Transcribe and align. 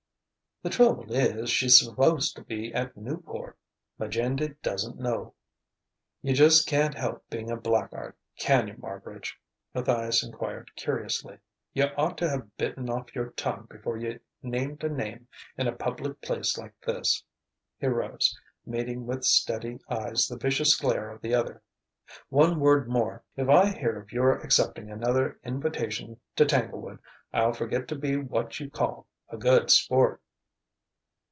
"The 0.63 0.69
trouble 0.69 1.11
is, 1.11 1.49
she's 1.49 1.79
supposed 1.79 2.35
to 2.35 2.43
be 2.43 2.71
at 2.71 2.95
Newport. 2.95 3.57
Majendie 3.99 4.57
doesn't 4.61 4.99
know" 4.99 5.33
"You 6.21 6.35
just 6.35 6.67
can't 6.67 6.93
help 6.93 7.27
being 7.31 7.49
a 7.49 7.55
blackguard, 7.55 8.13
can 8.37 8.67
you, 8.67 8.75
Marbridge?" 8.75 9.31
Matthias 9.73 10.23
enquired 10.23 10.69
curiously. 10.75 11.39
"You 11.73 11.85
ought 11.97 12.15
to 12.19 12.29
have 12.29 12.55
bitten 12.57 12.91
off 12.91 13.15
your 13.15 13.31
tongue 13.31 13.65
before 13.71 13.97
you 13.97 14.19
named 14.43 14.83
a 14.83 14.89
name 14.89 15.27
in 15.57 15.67
a 15.67 15.71
public 15.75 16.21
place 16.21 16.55
like 16.59 16.79
this." 16.81 17.23
He 17.79 17.87
rose, 17.87 18.37
meeting 18.63 19.07
with 19.07 19.25
steady 19.25 19.79
eyes 19.89 20.27
the 20.27 20.37
vicious 20.37 20.75
glare 20.79 21.09
of 21.09 21.23
the 21.23 21.33
other. 21.33 21.63
"One 22.29 22.59
word 22.59 22.87
more: 22.87 23.23
if 23.35 23.49
I 23.49 23.71
hear 23.79 23.97
of 23.99 24.11
your 24.11 24.37
accepting 24.41 24.91
another 24.91 25.39
invitation 25.43 26.19
to 26.35 26.45
Tanglewood, 26.45 26.99
I'll 27.33 27.53
forget 27.53 27.87
to 27.87 27.95
be 27.95 28.15
what 28.17 28.59
you 28.59 28.69
call 28.69 29.07
'a 29.27 29.37
good 29.37 29.71
sport'." 29.71 30.21